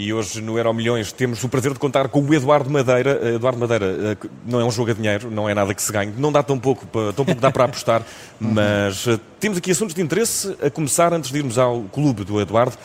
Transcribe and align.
E 0.00 0.12
hoje 0.12 0.40
no 0.40 0.56
Euro 0.56 0.72
Milhões 0.72 1.10
temos 1.10 1.42
o 1.42 1.48
prazer 1.48 1.72
de 1.72 1.78
contar 1.80 2.06
com 2.06 2.20
o 2.20 2.32
Eduardo 2.32 2.70
Madeira. 2.70 3.18
Eh, 3.20 3.34
Eduardo 3.34 3.58
Madeira, 3.58 3.84
eh, 3.84 4.28
não 4.46 4.60
é 4.60 4.64
um 4.64 4.70
jogo 4.70 4.92
a 4.92 4.94
dinheiro, 4.94 5.28
não 5.28 5.48
é 5.48 5.54
nada 5.54 5.74
que 5.74 5.82
se 5.82 5.92
ganhe, 5.92 6.14
não 6.16 6.30
dá 6.30 6.40
tão 6.40 6.56
pouco, 6.56 6.86
tão 6.86 7.24
pouco 7.24 7.40
dá 7.40 7.50
para 7.50 7.64
apostar, 7.64 8.04
mas 8.38 9.08
eh, 9.08 9.18
temos 9.40 9.58
aqui 9.58 9.72
assuntos 9.72 9.96
de 9.96 10.00
interesse, 10.00 10.56
a 10.62 10.70
começar 10.70 11.12
antes 11.12 11.32
de 11.32 11.38
irmos 11.38 11.58
ao 11.58 11.82
clube 11.82 12.22
do 12.22 12.40
Eduardo 12.40 12.76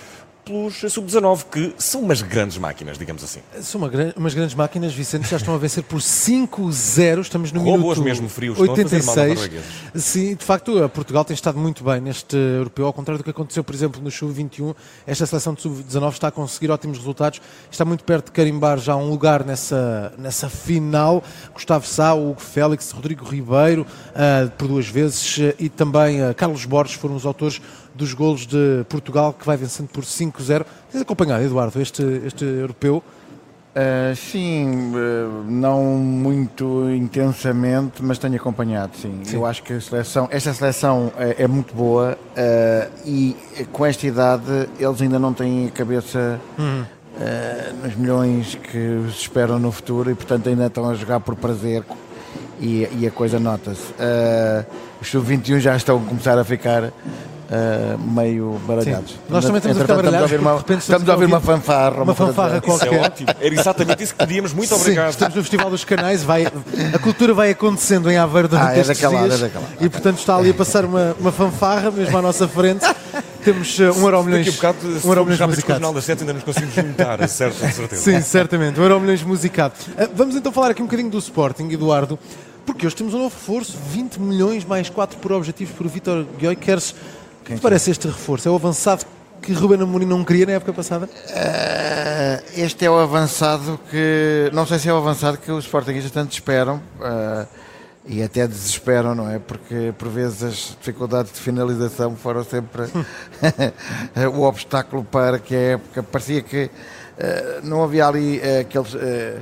pelos 0.46 0.76
Sub-19, 0.76 1.46
que 1.52 1.74
são 1.78 2.02
umas 2.02 2.22
grandes 2.22 2.58
máquinas, 2.58 2.98
digamos 2.98 3.24
assim. 3.24 3.40
São 3.62 3.82
uma, 3.82 3.92
umas 4.16 4.34
grandes 4.34 4.56
máquinas, 4.56 4.94
Vicente, 4.94 5.30
já 5.30 5.38
estão 5.38 5.56
a 5.56 5.58
vencer 5.58 5.84
por 5.84 6.00
5-0, 6.00 7.22
estamos 7.22 7.52
no 7.52 7.62
Robôs 7.62 7.98
minuto 7.98 8.04
mesmo 8.04 8.30
frios, 8.30 8.60
86. 8.60 9.50
Sim, 9.96 10.36
de 10.36 10.44
facto, 10.44 10.90
Portugal 10.90 11.24
tem 11.24 11.34
estado 11.34 11.58
muito 11.58 11.84
bem 11.84 12.02
neste 12.02 12.36
europeu, 12.36 12.86
ao 12.86 12.94
contrário 12.94 13.20
do 13.20 13.24
que 13.24 13.30
aconteceu, 13.30 13.64
por 13.64 13.74
exemplo, 13.74 14.02
no 14.02 14.12
Sub-21, 14.12 14.76
esta 15.08 15.26
seleção 15.26 15.54
de 15.54 15.62
Sub-19 15.62 16.12
está 16.12 16.28
a 16.28 16.32
conseguir 16.32 16.72
ótimos 16.72 16.98
resultados, 16.98 17.42
está 17.72 17.86
muito 17.86 18.04
perto 18.04 18.26
de 18.26 18.32
carimbar 18.32 18.78
já 18.80 18.96
um 18.96 19.10
lugar 19.10 19.44
nessa, 19.46 20.14
nessa 20.18 20.50
final. 20.50 21.24
Gustavo 21.54 21.86
Sá, 21.86 22.14
Hugo 22.14 22.40
Félix, 22.40 22.92
Rodrigo 22.92 23.26
Ribeiro, 23.26 23.86
uh, 24.10 24.50
por 24.52 24.68
duas 24.68 24.88
vezes, 24.88 25.38
uh, 25.38 25.54
e 25.60 25.70
também 25.70 26.22
uh, 26.22 26.34
Carlos 26.34 26.66
Borges 26.66 26.96
foram 26.96 27.16
os 27.16 27.26
autores 27.26 27.62
dos 27.94 28.14
golos 28.14 28.46
de 28.46 28.86
Portugal, 28.90 29.34
que 29.34 29.46
vai 29.46 29.58
vencendo 29.58 29.88
por 29.88 30.04
5-0. 30.04 30.66
Tens 30.92 31.02
acompanhado, 31.02 31.44
Eduardo, 31.44 31.82
este, 31.82 32.04
este 32.26 32.44
europeu? 32.44 33.04
Uh, 33.74 34.16
sim, 34.16 34.92
uh, 34.94 35.44
não 35.50 35.84
muito 35.84 36.88
intensamente, 36.92 38.04
mas 38.04 38.20
tenho 38.20 38.36
acompanhado, 38.36 38.96
sim. 38.96 39.22
sim. 39.24 39.36
Eu 39.36 39.48
acho 39.48 39.64
que 39.64 39.74
a 39.74 39.82
seleção, 39.82 40.28
esta 40.30 40.54
seleção 40.54 41.12
é, 41.18 41.42
é 41.42 41.48
muito 41.48 41.74
boa 41.74 42.16
uh, 42.16 42.92
e 43.04 43.36
com 43.72 43.84
esta 43.84 44.06
idade 44.06 44.70
eles 44.78 45.02
ainda 45.02 45.18
não 45.18 45.34
têm 45.34 45.66
a 45.66 45.72
cabeça 45.72 46.40
uhum. 46.56 46.86
nos 47.84 47.96
milhões 47.96 48.54
que 48.54 49.08
se 49.12 49.22
esperam 49.22 49.58
no 49.58 49.72
futuro 49.72 50.12
e 50.12 50.14
portanto 50.14 50.50
ainda 50.50 50.68
estão 50.68 50.88
a 50.88 50.94
jogar 50.94 51.20
por 51.20 51.36
prazer 51.36 51.84
e, 52.62 52.88
e 53.00 53.08
a 53.08 53.12
coisa 53.12 53.40
nota-se. 53.40 53.92
os 55.02 55.08
sub-21 55.08 55.58
já 55.58 55.76
estão 55.76 55.98
a 55.98 56.06
começar 56.06 56.38
a 56.38 56.44
ficar 56.44 56.94
Uh, 57.44 58.00
meio 58.00 58.60
baralhados. 58.66 59.12
Sim. 59.12 59.18
Nós 59.30 59.44
também 59.44 59.58
estamos 59.58 59.78
a 59.78 59.82
ficar 59.82 59.96
baralhados. 59.96 60.32
Estamos 60.32 60.48
a 60.48 60.54
ouvir 60.54 60.72
uma, 60.72 60.78
estamos 60.80 61.10
a 61.10 61.14
ouvir 61.14 61.26
uma 61.26 61.42
fanfarra. 61.42 61.96
Uma, 61.96 62.04
uma 62.04 62.16
fanfarra 62.16 62.62
qualquer. 62.62 62.88
Isso 62.88 62.96
é 62.96 63.06
ótimo. 63.06 63.30
Era 63.40 63.54
exatamente 63.54 64.04
isso 64.04 64.14
que 64.14 64.20
pedíamos. 64.20 64.54
Muito 64.54 64.74
obrigado. 64.74 65.06
Sim, 65.06 65.12
estamos 65.12 65.36
no 65.36 65.42
Festival 65.42 65.70
dos 65.70 65.84
Canais. 65.84 66.24
Vai, 66.24 66.48
a 66.94 67.00
cultura 67.00 67.34
vai 67.34 67.52
acontecendo 67.52 68.10
em 68.10 68.18
Aveiro 68.18 68.48
durante 68.48 68.70
ah, 68.70 68.76
é 68.76 68.80
estes 68.80 69.00
daquela, 69.00 69.28
dias. 69.28 69.42
É 69.42 69.44
daquela. 69.44 69.66
E 69.82 69.90
portanto 69.90 70.20
está 70.20 70.38
ali 70.38 70.50
a 70.52 70.54
passar 70.54 70.86
uma, 70.86 71.16
uma 71.20 71.32
fanfarra 71.32 71.92
mesmo 71.92 72.18
à 72.18 72.22
nossa 72.22 72.48
frente. 72.48 72.86
Temos 73.44 73.78
uh, 73.78 73.84
um 73.84 74.04
euro 74.04 74.24
milhões. 74.24 74.46
Daqui 74.46 74.66
a 74.66 74.72
bocado, 74.72 74.88
um 74.88 75.10
euro 75.10 75.26
milhões 75.26 75.40
musicado. 75.42 75.80
final 75.80 75.94
das 75.94 76.06
7 76.06 76.22
ainda 76.22 76.34
nos 76.34 76.44
conseguimos 76.44 76.76
juntar, 76.76 77.28
certo, 77.28 77.60
com 77.60 77.72
certeza. 77.72 78.02
Sim, 78.02 78.22
certamente. 78.22 78.80
Um 78.80 78.84
euro 78.84 79.00
milhões 79.02 79.22
musicado. 79.22 79.74
Uh, 79.90 80.10
vamos 80.16 80.36
então 80.36 80.52
falar 80.52 80.72
aqui 80.72 80.82
um 80.82 80.86
bocadinho 80.86 81.10
do 81.10 81.18
Sporting, 81.18 81.70
Eduardo. 81.70 82.18
Porque 82.66 82.88
hoje 82.88 82.96
temos 82.96 83.14
um 83.14 83.18
novo 83.18 83.36
reforço, 83.36 83.78
20 83.92 84.22
milhões 84.22 84.64
mais 84.64 84.90
4 84.90 85.18
por 85.20 85.34
objetivos 85.34 85.76
por 85.76 85.88
Vitor 85.88 86.26
Guioi. 86.40 86.58
Quem 87.44 87.58
parece 87.58 87.92
este 87.92 88.08
reforço? 88.08 88.48
É 88.48 88.52
o 88.52 88.56
avançado 88.56 89.06
que 89.42 89.52
Ruben 89.52 89.82
Amorim 89.82 90.06
não 90.06 90.24
queria 90.24 90.46
na 90.46 90.54
época 90.54 90.72
passada? 90.74 91.06
Uh, 91.06 92.44
este 92.56 92.86
é 92.86 92.90
o 92.90 92.98
avançado 92.98 93.80
que. 93.90 94.50
Não 94.54 94.66
sei 94.66 94.80
se 94.80 94.88
é 94.88 94.94
o 94.94 94.98
avançado 94.98 95.38
que 95.38 95.52
os 95.52 95.66
Sportingistas 95.66 96.12
tanto 96.12 96.32
esperam. 96.32 96.82
Uh, 97.00 97.46
e 98.06 98.22
até 98.22 98.46
desesperam, 98.46 99.16
não 99.16 99.30
é? 99.30 99.40
Porque 99.40 99.94
por 99.98 100.10
vezes 100.10 100.44
as 100.44 100.56
dificuldades 100.78 101.32
de 101.32 101.40
finalização 101.40 102.18
foram 102.18 102.44
sempre 102.44 102.84
o 104.36 104.42
obstáculo 104.42 105.06
para 105.06 105.40
que 105.40 105.56
a 105.56 105.60
época. 105.60 106.04
Parecia 106.04 106.42
que 106.42 106.66
uh, 106.66 107.66
não 107.66 107.84
havia 107.84 108.08
ali 108.08 108.42
aquele 108.62 109.42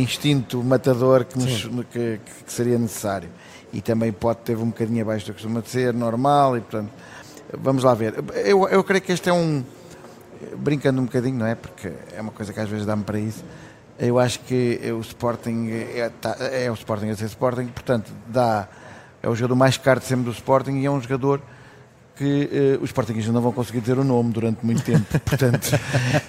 instinto 0.00 0.62
matador 0.62 1.24
que, 1.24 1.38
nos, 1.38 1.64
que, 1.90 2.20
que 2.46 2.52
seria 2.52 2.78
necessário 2.78 3.28
e 3.72 3.80
também 3.80 4.12
pode 4.12 4.40
ter 4.40 4.56
um 4.56 4.66
bocadinho 4.66 5.02
abaixo 5.02 5.26
do 5.26 5.28
que 5.28 5.42
costuma 5.42 5.62
ser, 5.62 5.94
normal, 5.94 6.56
e 6.56 6.60
portanto, 6.60 6.90
vamos 7.58 7.82
lá 7.84 7.94
ver. 7.94 8.14
Eu, 8.44 8.68
eu 8.68 8.84
creio 8.84 9.02
que 9.02 9.12
este 9.12 9.28
é 9.28 9.32
um, 9.32 9.64
brincando 10.56 11.00
um 11.00 11.04
bocadinho, 11.04 11.38
não 11.38 11.46
é? 11.46 11.54
Porque 11.54 11.92
é 12.14 12.20
uma 12.20 12.32
coisa 12.32 12.52
que 12.52 12.60
às 12.60 12.68
vezes 12.68 12.84
dá-me 12.84 13.04
para 13.04 13.18
isso. 13.18 13.44
Eu 13.98 14.18
acho 14.18 14.40
que 14.40 14.80
o 14.92 15.00
Sporting 15.00 15.68
é, 15.70 16.10
tá, 16.20 16.36
é 16.40 16.70
o 16.70 16.74
Sporting 16.74 17.08
a 17.10 17.16
ser 17.16 17.26
Sporting, 17.26 17.66
portanto, 17.66 18.12
dá, 18.26 18.68
é 19.22 19.28
o 19.28 19.34
jogador 19.34 19.54
mais 19.54 19.76
caro 19.76 20.00
de 20.00 20.06
sempre 20.06 20.24
do 20.24 20.32
Sporting 20.32 20.78
e 20.78 20.86
é 20.86 20.90
um 20.90 21.00
jogador 21.00 21.40
que 22.16 22.78
uh, 22.80 22.82
os 22.82 22.90
Sportingistas 22.90 23.32
não 23.34 23.40
vão 23.40 23.52
conseguir 23.52 23.80
dizer 23.80 23.98
o 23.98 24.04
nome 24.04 24.32
durante 24.32 24.64
muito 24.64 24.82
tempo. 24.82 25.04
Portanto, 25.24 25.78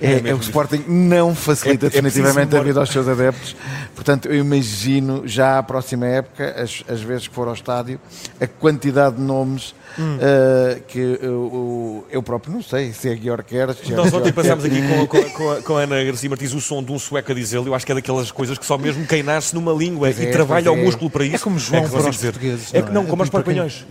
é, 0.01 0.13
é, 0.13 0.29
é 0.29 0.33
o 0.33 0.38
Sporting 0.38 0.83
não 0.88 1.35
facilita 1.35 1.85
é, 1.85 1.88
é 1.88 1.89
definitivamente 1.89 2.55
a 2.55 2.61
vida 2.61 2.79
aos 2.79 2.89
seus 2.89 3.07
adeptos. 3.07 3.55
Portanto, 3.95 4.27
eu 4.27 4.35
imagino 4.35 5.23
já 5.25 5.59
a 5.59 5.63
próxima 5.63 6.05
época, 6.05 6.61
as, 6.61 6.83
as 6.88 7.01
vezes 7.01 7.27
que 7.27 7.35
for 7.35 7.47
ao 7.47 7.53
estádio, 7.53 7.99
a 8.39 8.47
quantidade 8.47 9.17
de 9.17 9.21
nomes 9.21 9.75
hum. 9.97 10.17
uh, 10.17 10.81
que 10.88 11.19
uh, 11.21 12.05
eu 12.09 12.23
próprio 12.23 12.53
não 12.53 12.61
sei 12.61 12.94
se 12.94 13.09
é 13.09 13.15
Guior 13.15 13.44
quer. 13.44 13.67
Nós 13.67 14.13
ontem 14.13 14.31
passámos 14.31 14.65
aqui 14.65 14.81
com, 14.81 15.07
com, 15.07 15.29
com, 15.29 15.51
a, 15.51 15.61
com 15.61 15.77
a 15.77 15.81
Ana 15.81 16.03
Garcia 16.03 16.29
Martins 16.29 16.53
o 16.53 16.61
som 16.61 16.83
de 16.83 16.91
um 16.91 17.00
sueco 17.00 17.31
a 17.31 17.35
dizê-lo. 17.35 17.67
Eu 17.67 17.75
acho 17.75 17.85
que 17.85 17.91
é 17.91 17.95
daquelas 17.95 18.31
coisas 18.31 18.57
que 18.57 18.65
só 18.65 18.77
mesmo 18.77 19.05
quem 19.05 19.23
nasce 19.23 19.53
numa 19.53 19.73
língua 19.73 20.09
e 20.09 20.25
é, 20.25 20.31
trabalha 20.31 20.71
o 20.71 20.77
é. 20.77 20.83
músculo 20.83 21.09
para 21.09 21.25
isso. 21.25 21.35
É 21.35 21.39
como 21.39 21.59
João 21.59 21.83
é 21.83 21.88
para 21.88 22.09
os 22.09 22.17
portugueses. 22.17 22.73
É 22.73 22.81
que 22.81 22.91
não, 22.91 23.05
como 23.05 23.23
os 23.23 23.29
espanhóis. 23.29 23.85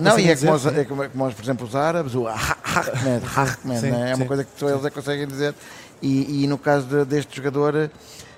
Não, 0.00 0.18
e 0.18 0.28
é 0.28 0.84
como, 0.84 1.02
é 1.02 1.08
como, 1.14 1.32
por 1.32 1.42
exemplo, 1.42 1.66
os 1.66 1.76
árabes, 1.76 2.14
o 2.14 2.26
Ahmed, 2.26 3.24
Ahmed, 3.36 3.90
né? 3.90 4.10
é 4.10 4.14
uma 4.16 4.26
coisa 4.26 4.44
que 4.44 4.50
só 4.58 4.68
eles 4.68 4.84
é 4.84 4.90
que 4.90 4.96
conseguem 4.96 5.26
dizer. 5.26 5.54
E, 6.02 6.42
e 6.42 6.46
no 6.48 6.58
caso 6.58 6.86
de, 6.86 7.04
deste 7.04 7.36
jogador, 7.36 7.90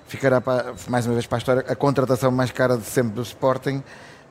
ficará 0.07 0.39
para, 0.39 0.73
mais 0.87 1.05
uma 1.07 1.13
vez 1.13 1.25
para 1.25 1.37
a 1.37 1.39
história 1.39 1.65
a 1.67 1.75
contratação 1.75 2.31
mais 2.31 2.51
cara 2.51 2.77
de 2.77 2.85
sempre 2.85 3.13
do 3.13 3.23
Sporting 3.23 3.83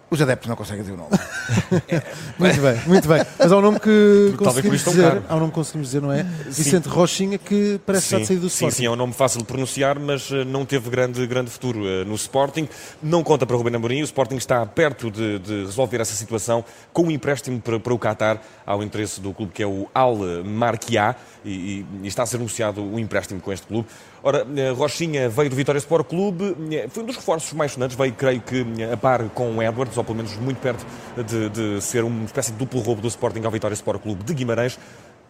os 0.08 0.20
adeptos 0.20 0.48
não 0.48 0.54
conseguem 0.54 0.82
dizer 0.82 0.94
o 0.94 0.96
nome. 0.96 1.10
muito 2.38 2.60
bem, 2.60 2.80
muito 2.86 3.08
bem. 3.08 3.26
Mas 3.38 3.50
há 3.50 3.56
um 3.56 3.60
nome 3.60 3.80
que 3.80 4.34
conseguimos 4.36 4.84
dizer, 4.84 5.22
há 5.28 5.34
um 5.34 5.40
nome 5.40 5.50
que 5.50 5.54
conseguimos 5.54 5.88
dizer, 5.88 6.00
não 6.00 6.12
é? 6.12 6.22
Sim. 6.22 6.62
Vicente 6.62 6.88
Rochinha, 6.88 7.38
que 7.38 7.80
parece 7.84 8.06
sim, 8.06 8.18
já 8.18 8.24
sair 8.24 8.36
do 8.36 8.46
Sporting. 8.46 8.74
Sim, 8.74 8.82
sim, 8.82 8.86
é 8.86 8.90
um 8.90 8.96
nome 8.96 9.12
fácil 9.12 9.40
de 9.40 9.46
pronunciar, 9.46 9.98
mas 9.98 10.30
eh, 10.30 10.44
não 10.44 10.64
teve 10.64 10.88
grande, 10.90 11.26
grande 11.26 11.50
futuro 11.50 11.80
uh, 11.80 12.04
no 12.04 12.14
Sporting. 12.14 12.68
Não 13.02 13.24
conta 13.24 13.44
para 13.44 13.54
o 13.54 13.58
Ruben 13.58 13.74
Amorim, 13.74 14.00
o 14.00 14.04
Sporting 14.04 14.36
está 14.36 14.64
perto 14.64 15.10
de, 15.10 15.40
de 15.40 15.64
resolver 15.64 16.00
essa 16.00 16.14
situação 16.14 16.64
com 16.92 17.02
um 17.04 17.10
empréstimo 17.10 17.60
para, 17.60 17.80
para 17.80 17.92
o 17.92 17.98
Qatar 17.98 18.40
ao 18.64 18.82
interesse 18.82 19.20
do 19.20 19.32
clube 19.32 19.52
que 19.52 19.62
é 19.62 19.66
o 19.66 19.88
Al 19.92 20.16
Marquia 20.44 21.16
e, 21.44 21.84
e, 22.02 22.06
está 22.06 22.22
a 22.22 22.26
ser 22.26 22.36
anunciado 22.36 22.82
o 22.82 22.94
um 22.94 22.98
empréstimo 22.98 23.40
com 23.40 23.52
este 23.52 23.66
clube. 23.66 23.88
Ora, 24.22 24.44
eh, 24.56 24.70
Rochinha 24.70 25.28
veio 25.28 25.48
do 25.48 25.54
Vitória 25.54 25.78
Sport 25.78 26.08
Clube, 26.08 26.56
eh, 26.72 26.88
foi 26.88 27.04
um 27.04 27.06
dos 27.06 27.14
reforços 27.14 27.52
mais 27.52 27.70
sonantes, 27.70 27.96
veio, 27.96 28.12
creio 28.12 28.40
que, 28.40 28.66
eh, 28.78 28.92
a 28.92 28.96
par 28.96 29.22
com 29.28 29.56
o 29.56 29.62
Edwards, 29.62 29.95
ou 29.96 30.04
pelo 30.04 30.16
menos 30.16 30.36
muito 30.36 30.58
perto 30.58 30.84
de, 31.16 31.48
de 31.48 31.80
ser 31.80 32.04
uma 32.04 32.24
espécie 32.24 32.52
de 32.52 32.58
duplo 32.58 32.80
roubo 32.80 33.00
do 33.00 33.08
Sporting 33.08 33.44
ao 33.44 33.50
Vitória 33.50 33.74
Sport 33.74 34.02
Clube 34.02 34.24
de 34.24 34.34
Guimarães. 34.34 34.78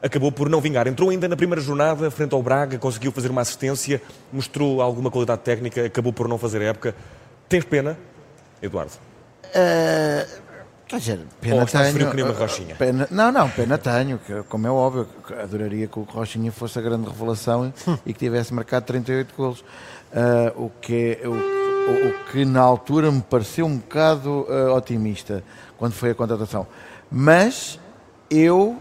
Acabou 0.03 0.31
por 0.31 0.49
não 0.49 0.61
vingar. 0.61 0.87
Entrou 0.87 1.11
ainda 1.11 1.27
na 1.27 1.37
primeira 1.37 1.61
jornada, 1.61 2.11
frente 2.11 2.35
ao 2.35 2.43
Braga, 2.43 2.79
conseguiu 2.79 3.11
fazer 3.11 3.31
uma 3.31 3.41
assistência, 3.41 4.01
mostrou 4.33 4.83
alguma 4.83 5.11
qualidade 5.11 5.41
técnica, 5.41 5.87
acabou 5.87 6.13
por 6.13 6.29
não 6.29 6.37
fazer 6.39 6.61
a 6.61 6.67
época. 6.67 6.95
Tens 7.49 7.65
pena, 7.65 7.97
Eduardo? 8.61 8.93
Uh, 9.47 10.47
Quer 10.87 11.01
dizer, 11.01 11.21
pena 11.41 11.57
Ou 11.57 11.67
tenho. 11.67 11.93
frio 11.93 12.11
que 12.13 12.23
uma 12.23 12.33
Rochinha? 12.33 12.77
Pena, 12.77 13.09
não, 13.11 13.33
não, 13.33 13.51
pena 13.51 13.77
tenho, 13.77 14.19
que, 14.19 14.43
como 14.45 14.69
é 14.69 14.71
óbvio, 14.71 15.09
adoraria 15.43 15.89
que 15.89 15.99
o 15.99 16.03
Rochinha 16.03 16.53
fosse 16.53 16.79
a 16.79 16.83
grande 16.83 17.09
revelação 17.09 17.73
e 18.07 18.13
que 18.13 18.21
tivesse 18.21 18.55
marcado 18.55 18.87
38 18.87 19.35
golos. 19.37 19.61
Uh, 20.13 20.65
o, 20.67 20.71
que, 20.81 21.19
o, 21.25 21.56
o, 21.87 22.09
o, 22.09 22.25
que 22.31 22.45
na 22.45 22.61
altura 22.61 23.11
me 23.11 23.23
pareceu 23.23 23.67
um 23.67 23.77
bocado 23.77 24.47
uh, 24.49 24.75
otimista 24.75 25.43
quando 25.79 25.93
foi 25.93 26.11
a 26.11 26.15
contratação. 26.15 26.67
Mas 27.11 27.79
eu 28.31 28.77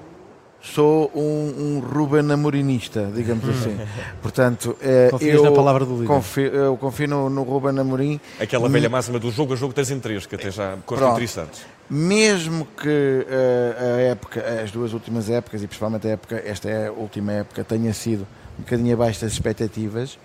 sou 0.74 1.12
um, 1.13 1.22
um 1.22 1.80
Ruben 1.80 2.31
Amorinista, 2.31 3.12
digamos 3.13 3.48
assim. 3.48 3.78
Portanto, 4.22 4.75
eh, 4.81 5.12
eu, 5.22 5.44
na 5.44 5.52
palavra 5.52 5.86
do 5.86 6.04
confio, 6.06 6.48
eu 6.48 6.78
confio 6.78 7.07
no, 7.07 7.30
no 7.30 7.44
Ruben 7.44 7.80
Amorim. 7.80 8.19
Aquela 8.40 8.68
velha 8.68 8.90
máxima 8.90 9.19
do 9.19 9.30
jogo 9.30 9.54
a 9.54 9.56
jogo 9.56 9.74
tens 9.74 9.92
em 9.92 10.00
três, 10.00 10.25
que 10.25 10.36
até 10.36 10.50
já 10.50 10.75
consta 10.86 11.08
interessantes. 11.10 11.66
Mesmo 11.88 12.66
que 12.66 12.90
uh, 13.28 13.96
a 13.96 14.01
época, 14.01 14.44
as 14.63 14.72
duas 14.72 14.92
últimas 14.92 15.30
épocas, 15.30 15.62
e 15.62 15.68
principalmente 15.68 16.08
a 16.08 16.12
época, 16.12 16.42
esta 16.44 16.68
é 16.68 16.88
a 16.88 16.92
última 16.92 17.31
época, 17.31 17.63
tenha 17.63 17.94
sido 17.94 18.25
um 18.58 18.63
bocadinho 18.63 18.94
abaixo 18.96 19.22
das 19.22 19.34
expectativas, 19.34 20.18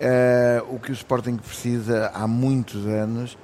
uh, 0.00 0.74
o 0.74 0.78
que 0.78 0.90
o 0.90 0.94
Sporting 0.94 1.36
precisa 1.36 2.10
há 2.14 2.26
muitos 2.26 2.86
anos 2.86 3.36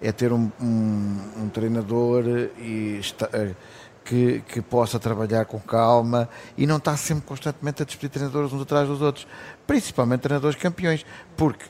é 0.00 0.10
ter 0.10 0.32
um, 0.32 0.50
um, 0.60 1.18
um 1.44 1.48
treinador 1.48 2.24
e, 2.58 3.00
uh, 3.00 3.56
que, 4.04 4.42
que 4.48 4.60
possa 4.60 4.98
trabalhar 4.98 5.44
com 5.44 5.58
calma 5.58 6.28
e 6.56 6.66
não 6.66 6.76
está 6.76 6.96
sempre 6.96 7.24
constantemente 7.24 7.82
a 7.82 7.84
despedir 7.84 8.10
treinadores 8.10 8.52
uns 8.52 8.62
atrás 8.62 8.88
dos 8.88 9.00
outros, 9.00 9.26
principalmente 9.66 10.20
treinadores 10.20 10.56
campeões, 10.56 11.06
porque 11.36 11.64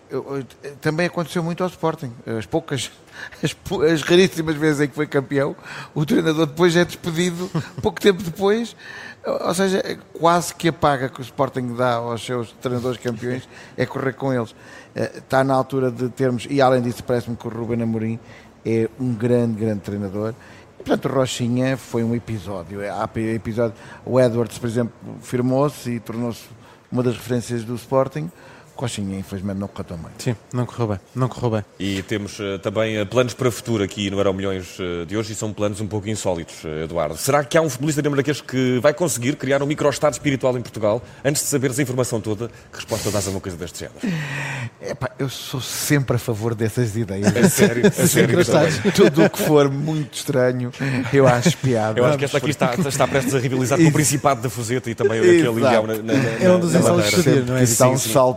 também 0.80 1.06
aconteceu 1.06 1.42
muito 1.42 1.62
ao 1.62 1.68
Sporting. 1.68 2.12
As 2.26 2.46
poucas, 2.46 2.90
as, 3.42 3.54
as 3.92 4.02
raríssimas 4.02 4.56
vezes 4.56 4.80
em 4.80 4.88
que 4.88 4.94
foi 4.94 5.06
campeão, 5.06 5.54
o 5.94 6.04
treinador 6.04 6.46
depois 6.46 6.74
é 6.76 6.84
despedido 6.84 7.50
pouco 7.82 8.00
tempo 8.00 8.22
depois. 8.22 8.74
Ou 9.24 9.54
seja, 9.54 9.80
quase 10.12 10.52
que 10.52 10.66
a 10.66 10.72
paga 10.72 11.08
que 11.08 11.20
o 11.20 11.22
Sporting 11.22 11.76
dá 11.76 11.94
aos 11.94 12.24
seus 12.24 12.50
treinadores 12.60 12.98
campeões 12.98 13.48
é 13.76 13.86
correr 13.86 14.14
com 14.14 14.32
eles. 14.32 14.52
Eh, 14.96 15.18
está 15.18 15.44
na 15.44 15.54
altura 15.54 15.92
de 15.92 16.08
termos, 16.08 16.48
e 16.50 16.60
além 16.60 16.82
disso, 16.82 17.04
parece-me 17.04 17.36
que 17.36 17.46
o 17.46 17.50
Ruben 17.50 17.80
Amorim 17.82 18.18
é 18.66 18.88
um 18.98 19.14
grande, 19.14 19.60
grande 19.60 19.80
treinador 19.80 20.34
Portanto, 20.84 21.08
Rochinha 21.08 21.76
foi 21.76 22.02
um 22.02 22.14
episódio. 22.14 22.80
Há 22.92 23.08
episódio. 23.16 23.74
O 24.04 24.18
Edwards, 24.20 24.58
por 24.58 24.68
exemplo, 24.68 24.92
firmou-se 25.20 25.92
e 25.92 26.00
tornou-se 26.00 26.44
uma 26.90 27.02
das 27.04 27.14
referências 27.14 27.64
do 27.64 27.74
Sporting. 27.76 28.30
Coxinha, 28.74 29.18
infelizmente, 29.18 29.58
não 29.58 29.68
correu 29.68 29.84
tão 29.84 29.96
bem. 29.98 30.10
Sim, 30.18 30.36
não 30.52 30.66
correu 30.66 30.88
bem, 30.88 31.00
não 31.14 31.28
correu 31.28 31.50
bem. 31.50 31.64
E 31.78 32.02
temos 32.02 32.38
uh, 32.38 32.58
também 32.60 33.00
uh, 33.00 33.06
planos 33.06 33.34
para 33.34 33.48
o 33.48 33.52
futuro 33.52 33.82
aqui 33.82 34.10
no 34.10 34.18
Euro 34.18 34.32
Milhões 34.34 34.78
uh, 34.78 35.06
de 35.06 35.16
hoje 35.16 35.32
e 35.32 35.36
são 35.36 35.52
planos 35.52 35.80
um 35.80 35.86
pouco 35.86 36.08
insólitos, 36.08 36.64
Eduardo. 36.82 37.16
Será 37.16 37.44
que 37.44 37.56
há 37.56 37.62
um 37.62 37.68
futebolista 37.68 38.02
dinamarquês 38.02 38.40
que 38.40 38.78
vai 38.80 38.94
conseguir 38.94 39.36
criar 39.36 39.62
um 39.62 39.66
microestado 39.66 40.14
espiritual 40.14 40.56
em 40.56 40.62
Portugal? 40.62 41.02
Antes 41.24 41.42
de 41.42 41.48
saberes 41.48 41.78
a 41.78 41.82
informação 41.82 42.20
toda, 42.20 42.48
que 42.48 42.76
resposta 42.76 43.10
dás 43.10 43.26
a 43.26 43.30
uma 43.30 43.40
coisa 43.40 43.56
deste 43.56 43.80
género? 43.80 43.98
Epá, 44.80 45.10
eu 45.18 45.28
sou 45.28 45.60
sempre 45.60 46.16
a 46.16 46.18
favor 46.18 46.54
dessas 46.54 46.96
ideias. 46.96 47.34
É 47.34 47.48
sério, 47.48 47.86
é 47.86 47.90
sério. 47.90 48.92
Tudo 48.94 49.24
o 49.24 49.30
que 49.30 49.38
for 49.38 49.70
muito 49.70 50.14
estranho, 50.14 50.72
eu 51.12 51.26
acho 51.26 51.56
piada. 51.58 52.00
Eu 52.00 52.04
acho 52.04 52.18
que 52.18 52.24
esta 52.24 52.38
aqui 52.38 52.50
está, 52.50 52.74
está 52.74 53.06
prestes 53.06 53.34
a 53.34 53.38
rivalizar 53.38 53.78
com 53.78 53.86
o 53.86 53.92
Principado 53.92 54.42
da 54.42 54.50
Fuseta 54.50 54.90
e 54.90 54.94
também 54.94 55.18
aquele 55.18 55.60
ilhão 55.60 55.86
na, 55.86 55.94
na, 55.94 56.02
na, 56.02 56.28
É 56.40 56.50
um 56.50 56.58
dos 56.58 56.74
insólitos 56.74 57.24
do 57.24 57.46
não 57.46 57.56
é? 57.56 57.64
Dá 57.64 57.88
um 57.88 57.98
sal 57.98 58.34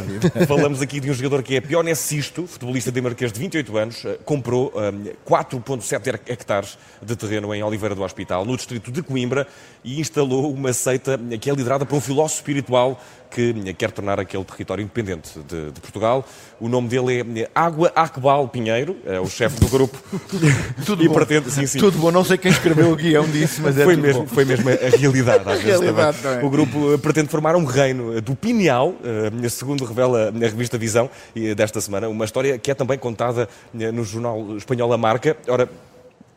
vida. 0.00 0.30
Falamos 0.46 0.80
aqui 0.80 1.00
de 1.00 1.10
um 1.10 1.14
jogador 1.14 1.42
que 1.42 1.56
é 1.56 1.60
Pioné 1.60 1.94
Sisto, 1.94 2.46
futebolista 2.46 2.90
de 2.92 3.00
Marquês 3.00 3.32
de 3.32 3.40
28 3.40 3.76
anos, 3.78 4.04
eh, 4.04 4.18
comprou 4.24 4.72
um, 4.74 5.30
4,7 5.30 6.20
hectares 6.26 6.78
de 7.02 7.16
terreno 7.16 7.54
em 7.54 7.62
Oliveira 7.62 7.94
do 7.94 8.02
Hospital, 8.02 8.44
no 8.44 8.56
distrito 8.56 8.90
de 8.90 9.02
Coimbra, 9.02 9.46
e 9.84 10.00
instalou 10.00 10.52
uma 10.52 10.72
seita 10.72 11.18
que 11.40 11.50
é 11.50 11.54
liderada 11.54 11.86
por 11.86 11.96
um 11.96 12.00
filósofo 12.00 12.40
espiritual 12.40 13.00
que 13.30 13.74
quer 13.74 13.90
tornar 13.90 14.18
aquele 14.18 14.44
território 14.44 14.82
independente 14.82 15.38
de, 15.48 15.70
de 15.70 15.80
Portugal. 15.80 16.24
O 16.60 16.68
nome 16.68 16.88
dele 16.88 17.40
é 17.40 17.50
Água 17.54 17.92
Acbal 17.94 18.48
Pinheiro, 18.48 18.96
é 19.06 19.20
o 19.20 19.28
chefe 19.28 19.58
do 19.60 19.68
grupo. 19.68 19.96
tudo, 20.84 21.04
bom. 21.04 21.14
Pretende, 21.14 21.50
sim, 21.50 21.66
sim. 21.66 21.78
tudo 21.78 21.98
bom, 21.98 22.10
não 22.10 22.24
sei 22.24 22.36
quem 22.36 22.50
escreveu 22.50 22.92
o 22.92 22.96
guião 22.96 23.24
disso, 23.24 23.60
mas 23.62 23.78
é 23.78 23.84
foi, 23.84 23.96
mesmo, 23.96 24.26
foi 24.26 24.44
mesmo 24.44 24.68
a 24.68 24.74
realidade. 24.96 25.48
Às 25.48 25.60
a 25.60 25.62
realidade 25.62 26.26
é? 26.26 26.44
O 26.44 26.50
grupo 26.50 26.94
eh, 26.94 26.98
pretende 26.98 27.28
formar 27.28 27.56
um 27.56 27.64
reino 27.64 28.16
eh, 28.16 28.20
do 28.20 28.34
Pineal, 28.34 28.94
eh, 29.04 29.48
segundo 29.48 29.84
revela 29.84 30.28
a 30.28 30.38
revista 30.38 30.76
Visão 30.76 31.10
desta 31.56 31.80
semana, 31.80 32.08
uma 32.08 32.24
história 32.24 32.58
que 32.58 32.70
é 32.70 32.74
também 32.74 32.98
contada 32.98 33.48
no 33.72 34.04
jornal 34.04 34.56
espanhol 34.56 34.92
A 34.92 34.98
Marca. 34.98 35.36
Ora, 35.48 35.68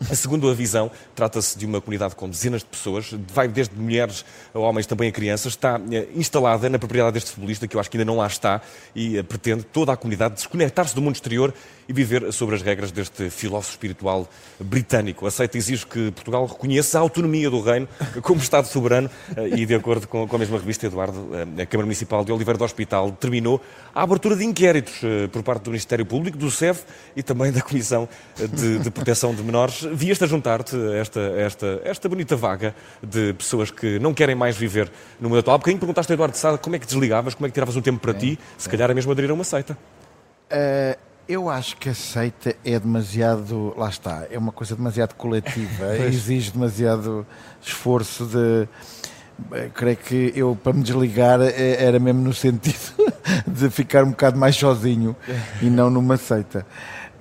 Segundo 0.13 0.49
a 0.49 0.53
visão, 0.53 0.91
trata-se 1.15 1.57
de 1.57 1.65
uma 1.65 1.79
comunidade 1.79 2.15
com 2.15 2.29
dezenas 2.29 2.61
de 2.61 2.67
pessoas, 2.67 3.13
vai 3.33 3.47
desde 3.47 3.75
mulheres 3.75 4.25
a 4.53 4.59
homens, 4.59 4.85
também 4.85 5.09
a 5.09 5.11
crianças. 5.11 5.53
Está 5.53 5.79
eh, 5.91 6.07
instalada 6.15 6.69
na 6.69 6.79
propriedade 6.79 7.13
deste 7.13 7.31
futebolista, 7.31 7.67
que 7.67 7.75
eu 7.75 7.79
acho 7.79 7.89
que 7.89 7.97
ainda 7.97 8.05
não 8.05 8.17
lá 8.17 8.27
está, 8.27 8.61
e 8.95 9.17
eh, 9.17 9.23
pretende 9.23 9.63
toda 9.63 9.93
a 9.93 9.97
comunidade 9.97 10.35
desconectar-se 10.35 10.93
do 10.95 11.01
mundo 11.01 11.15
exterior 11.15 11.53
e 11.87 11.93
viver 11.93 12.31
sobre 12.31 12.55
as 12.55 12.61
regras 12.61 12.91
deste 12.91 13.29
filósofo 13.29 13.71
espiritual 13.71 14.27
britânico. 14.59 15.27
Aceita 15.27 15.57
e 15.57 15.59
exige 15.59 15.85
que 15.85 16.11
Portugal 16.11 16.45
reconheça 16.45 16.97
a 16.97 17.01
autonomia 17.01 17.49
do 17.49 17.61
reino 17.61 17.87
como 18.23 18.41
Estado 18.41 18.67
soberano 18.67 19.09
eh, 19.35 19.59
e, 19.59 19.65
de 19.65 19.75
acordo 19.75 20.07
com 20.07 20.27
a 20.29 20.37
mesma 20.37 20.57
revista, 20.57 20.87
Eduardo, 20.87 21.29
a 21.61 21.65
Câmara 21.65 21.85
Municipal 21.85 22.25
de 22.25 22.31
Oliveira 22.31 22.57
do 22.57 22.63
Hospital 22.63 23.11
determinou 23.11 23.61
a 23.93 24.03
abertura 24.03 24.35
de 24.35 24.43
inquéritos 24.43 24.93
por 25.31 25.43
parte 25.43 25.63
do 25.63 25.69
Ministério 25.69 26.05
Público, 26.05 26.37
do 26.37 26.49
SEF 26.49 26.83
e 27.15 27.23
também 27.23 27.51
da 27.51 27.61
Comissão 27.61 28.07
de, 28.37 28.79
de 28.79 28.91
Proteção 28.91 29.33
de 29.33 29.43
Menores 29.43 29.85
vieste 29.93 30.23
a 30.23 30.27
juntar-te 30.27 30.75
a 30.75 30.95
esta, 30.95 31.19
esta, 31.19 31.81
esta 31.83 32.09
bonita 32.09 32.35
vaga 32.35 32.75
de 33.01 33.33
pessoas 33.33 33.71
que 33.71 33.99
não 33.99 34.13
querem 34.13 34.35
mais 34.35 34.57
viver 34.57 34.91
no 35.19 35.29
mundo 35.29 35.39
atual. 35.39 35.55
Há 35.55 35.57
bocadinho 35.57 35.79
perguntaste 35.79 36.11
ao 36.11 36.15
Eduardo 36.15 36.37
Sada 36.37 36.57
como 36.57 36.75
é 36.75 36.79
que 36.79 36.85
desligavas, 36.85 37.33
como 37.33 37.45
é 37.45 37.49
que 37.49 37.53
tiravas 37.53 37.75
um 37.75 37.81
tempo 37.81 37.99
para 37.99 38.11
é, 38.11 38.15
ti, 38.15 38.39
se 38.57 38.67
é. 38.67 38.71
calhar 38.71 38.89
é 38.91 38.93
mesmo 38.93 39.11
aderir 39.11 39.31
a 39.31 39.33
uma 39.33 39.43
seita. 39.43 39.77
Uh, 40.51 40.97
eu 41.27 41.49
acho 41.49 41.77
que 41.77 41.89
a 41.89 41.93
seita 41.93 42.55
é 42.65 42.77
demasiado, 42.77 43.73
lá 43.77 43.89
está, 43.89 44.27
é 44.29 44.37
uma 44.37 44.51
coisa 44.51 44.75
demasiado 44.75 45.13
coletiva, 45.15 45.97
exige 46.07 46.51
demasiado 46.51 47.25
esforço 47.61 48.25
de 48.25 48.67
eh, 49.51 49.69
creio 49.73 49.97
que 49.97 50.33
eu, 50.35 50.57
para 50.61 50.73
me 50.73 50.83
desligar, 50.83 51.41
eh, 51.41 51.77
era 51.79 51.99
mesmo 51.99 52.21
no 52.21 52.33
sentido 52.33 52.93
de 53.47 53.69
ficar 53.69 54.03
um 54.03 54.11
bocado 54.11 54.37
mais 54.37 54.55
sozinho 54.55 55.15
e 55.61 55.69
não 55.69 55.89
numa 55.89 56.17
seita. 56.17 56.65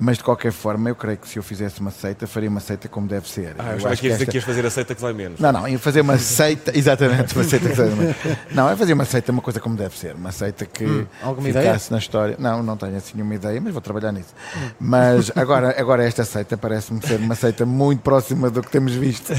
Mas 0.04 0.16
de 0.18 0.24
qualquer 0.24 0.50
forma, 0.50 0.88
eu 0.88 0.96
creio 0.96 1.16
que 1.16 1.28
se 1.28 1.38
eu 1.38 1.44
fizesse 1.44 1.80
uma 1.80 1.92
seita, 1.92 2.26
faria 2.26 2.48
uma 2.48 2.58
seita 2.58 2.88
como 2.88 3.06
deve 3.06 3.28
ser. 3.28 3.54
Ah, 3.56 3.76
eu, 3.80 3.86
acho 3.86 4.02
que, 4.02 4.08
esta... 4.08 4.26
que 4.26 4.36
ias 4.36 4.42
fazer 4.42 4.66
a 4.66 4.70
seita 4.70 4.96
que 4.96 5.00
vai 5.00 5.12
menos. 5.12 5.38
Não, 5.38 5.52
não, 5.52 5.68
ia 5.68 5.78
fazer 5.78 6.00
uma 6.00 6.18
seita, 6.18 6.72
exatamente, 6.76 7.32
uma 7.36 7.44
seita 7.44 7.68
que 7.68 7.76
vai 7.76 7.88
menos. 7.88 8.16
Não, 8.50 8.68
é 8.68 8.74
fazer 8.74 8.94
uma 8.94 9.04
seita, 9.04 9.30
uma 9.30 9.40
coisa 9.40 9.60
como 9.60 9.76
deve 9.76 9.96
ser. 9.96 10.16
Uma 10.16 10.32
seita 10.32 10.66
que 10.66 10.84
hum, 10.84 11.06
alguma 11.22 11.46
ficasse 11.46 11.66
ideia? 11.68 11.80
na 11.88 11.98
história. 11.98 12.36
Não, 12.36 12.64
não 12.64 12.76
tenho 12.76 12.96
assim 12.96 13.12
nenhuma 13.14 13.36
ideia, 13.36 13.60
mas 13.60 13.72
vou 13.72 13.80
trabalhar 13.80 14.10
nisso. 14.10 14.34
Hum. 14.56 14.70
Mas 14.80 15.30
agora, 15.36 15.72
agora 15.80 16.04
esta 16.04 16.24
seita 16.24 16.56
parece-me 16.56 17.00
ser 17.06 17.20
uma 17.20 17.36
seita 17.36 17.64
muito 17.64 18.00
próxima 18.00 18.50
do 18.50 18.60
que 18.60 18.72
temos 18.72 18.94
visto. 18.94 19.32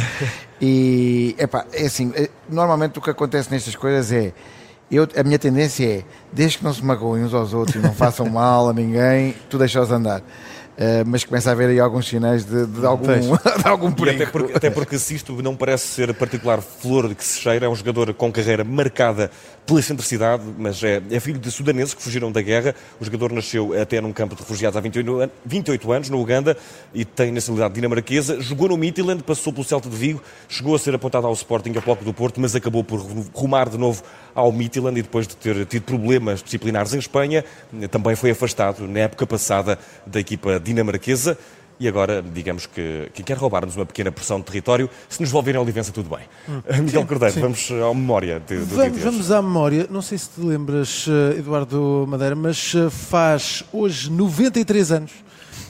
E, 0.62 1.36
epá, 1.38 1.66
é 1.74 1.88
assim, 1.88 2.14
eh, 2.16 2.30
normalmente 2.48 2.98
o 2.98 3.02
que 3.02 3.10
acontece 3.10 3.52
nestas 3.52 3.76
coisas 3.76 4.14
é 4.14 4.32
eu, 4.90 5.08
a 5.18 5.24
minha 5.24 5.40
tendência 5.40 5.86
é, 5.86 6.04
desde 6.32 6.60
que 6.60 6.64
não 6.64 6.74
se 6.74 6.86
magoem 6.86 7.24
uns 7.24 7.34
aos 7.34 7.54
outros 7.54 7.76
e 7.76 7.80
não 7.80 7.94
façam 7.94 8.30
mal 8.30 8.70
a 8.70 8.74
ninguém, 8.74 9.36
tu 9.50 9.58
deixa-os 9.58 9.92
andar. 9.92 10.22
Uh, 10.74 11.06
mas 11.06 11.24
começa 11.24 11.50
a 11.50 11.54
haver 11.54 11.70
aí 11.70 11.80
alguns 11.80 12.08
sinais 12.08 12.46
de, 12.46 12.66
de 12.66 12.86
algum, 12.86 13.06
de 13.08 13.68
algum 13.68 13.92
perigo. 13.92 14.24
Até 14.24 14.32
porque, 14.32 14.54
até 14.54 14.70
porque 14.72 14.98
se 14.98 15.16
isto 15.16 15.40
não 15.42 15.56
parece 15.56 15.88
ser 15.88 16.12
particular 16.16 16.62
flor 16.62 17.08
de 17.08 17.16
que 17.16 17.24
se 17.24 17.40
cheira, 17.40 17.68
é 17.68 17.70
um 17.70 17.76
jogador 17.76 18.12
com 18.16 18.32
carreira 18.32 18.64
marcada 18.64 19.30
pela 19.66 19.80
excentricidade, 19.80 20.44
mas 20.58 20.84
é, 20.84 21.02
é, 21.12 21.20
filho 21.20 21.40
de 21.40 21.50
sudaneses 21.52 21.94
que 21.94 22.02
fugiram 22.02 22.32
da 22.32 22.42
guerra. 22.42 22.76
O 23.00 23.06
jogador 23.06 23.32
nasceu 23.32 23.80
até 23.80 24.02
num 24.02 24.12
campo 24.12 24.36
de 24.36 24.42
refugiados 24.42 24.76
há 24.76 24.82
28, 24.82 25.32
28 25.46 25.92
anos, 25.92 26.10
no 26.10 26.20
Uganda, 26.20 26.58
e 26.94 27.06
tem 27.06 27.32
nacionalidade 27.32 27.76
dinamarquesa. 27.76 28.42
Jogou 28.42 28.68
no 28.68 28.78
Midtjylland, 28.78 29.24
passou 29.24 29.54
pelo 29.54 29.64
Celta 29.64 29.90
de 29.90 29.96
Vigo, 29.96 30.22
chegou 30.50 30.76
a 30.76 30.80
ser 30.80 30.96
apontado 30.96 31.28
ao 31.28 31.34
Sporting, 31.34 31.74
a 31.78 31.82
Bloco 31.82 32.04
do 32.04 32.14
Porto, 32.14 32.42
mas 32.42 32.56
acabou 32.56 32.84
por 32.84 33.00
rumar 33.34 33.70
de 33.70 33.78
novo 33.78 34.04
ao 34.36 34.52
Midtjylland 34.52 35.00
e 35.00 35.04
depois 35.04 35.28
de 35.28 35.36
ter 35.36 35.66
tido 35.66 35.84
problemas 35.84 36.42
disciplinares 36.42 36.94
em 36.94 37.00
Espanha, 37.00 37.46
também 37.92 38.16
foi 38.16 38.32
afastado 38.32 38.88
na 38.88 39.02
época 39.02 39.28
passada 39.28 39.78
da 40.06 40.20
equipa 40.20 40.60
dinamarquesa. 40.64 41.38
E 41.80 41.88
agora, 41.88 42.22
digamos 42.22 42.66
que 42.66 43.10
quem 43.14 43.26
quer 43.26 43.36
roubar-nos 43.36 43.76
uma 43.76 43.86
pequena 43.86 44.12
porção 44.12 44.40
de 44.40 44.46
território, 44.46 44.90
se 45.10 45.20
nos 45.20 45.32
volverem 45.32 45.58
a 45.60 45.62
Olivença, 45.62 45.92
tudo 45.92 46.10
bem. 46.10 46.26
Hum. 46.48 46.62
Miguel 46.84 47.02
sim, 47.02 47.08
Cordeiro, 47.08 47.34
sim. 47.34 47.42
vamos 47.42 47.72
à 47.72 47.94
memória 47.94 48.40
de, 48.40 48.58
do 48.60 48.76
vamos, 48.76 49.00
vamos 49.00 49.32
à 49.32 49.42
memória. 49.42 49.88
Não 49.90 50.02
sei 50.02 50.18
se 50.18 50.30
te 50.30 50.40
lembras, 50.42 51.08
eh, 51.10 51.40
Eduardo 51.40 52.06
Madeira, 52.08 52.36
mas 52.36 52.74
eh, 52.76 52.90
faz 52.90 53.64
hoje 53.74 54.12
93 54.12 54.92
anos 54.92 55.12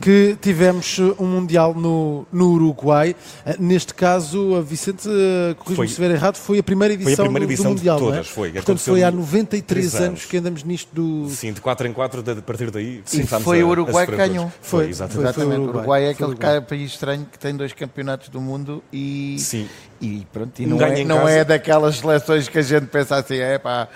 que 0.02 0.38
tivemos 0.42 0.98
uh, 0.98 1.16
um 1.20 1.26
Mundial 1.26 1.74
no, 1.74 2.26
no 2.32 2.52
Uruguai. 2.52 3.16
Uh, 3.46 3.56
neste 3.60 3.94
caso, 3.94 4.56
a 4.56 4.62
Vicente, 4.62 5.08
uh, 5.08 5.56
corrija-me 5.56 5.88
se 5.88 5.92
estiver 5.94 6.12
errado, 6.12 6.38
foi 6.38 6.60
a 6.60 6.64
primeira 6.64 6.94
edição, 6.94 7.16
foi 7.16 7.26
a 7.26 7.28
primeira 7.28 7.46
edição 7.46 7.74
do, 7.74 7.76
do 7.76 7.78
Mundial. 7.78 7.98
De 7.98 8.04
é? 8.04 8.08
todas, 8.08 8.28
é? 8.28 8.30
foi. 8.30 8.52
Portanto, 8.52 8.80
foi 8.80 9.04
há 9.04 9.12
93 9.12 9.96
anos. 9.96 10.08
anos. 10.08 10.26
que 10.26 10.38
andamos 10.38 10.64
nisto 10.64 10.90
do. 10.94 11.30
Sim, 11.30 11.54
de 11.54 11.62
4 11.62 11.88
em 11.88 11.94
4, 11.94 12.24
a 12.32 12.42
partir 12.42 12.72
daí. 12.72 13.02
Sim, 13.06 13.26
foi 13.26 13.64
o 13.64 13.70
Uruguai 13.70 14.06
que 14.06 14.16
ganhou. 14.16 14.52
Foi, 14.62 14.90
exatamente. 14.90 15.34
Foi, 15.34 15.46
foi 15.46 15.58
o 15.58 15.62
Uruguai. 15.62 15.80
Uruguai 15.80 16.06
é 16.06 16.10
aquele 16.10 16.62
país 16.62 16.92
estranho 16.92 17.26
que 17.32 17.40
tem 17.40 17.56
dois 17.56 17.74
campeonatos 17.74 18.30
do 18.30 18.42
mundo 18.42 18.84
e. 18.92 19.38
Sim. 19.40 19.68
E 20.04 20.28
pronto, 20.34 20.62
e 20.62 20.66
não, 20.66 20.82
é, 20.82 21.04
não 21.06 21.28
é 21.30 21.46
daquelas 21.46 21.96
seleções 21.96 22.50
que 22.50 22.60
a 22.60 22.62
gente 22.62 22.88
pensa 22.88 23.16
assim, 23.16 23.38
é 23.38 23.58
pá, 23.58 23.88